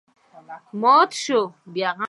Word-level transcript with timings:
مات 0.81 1.11
شول. 1.23 1.45